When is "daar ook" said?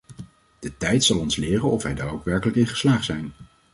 1.95-2.25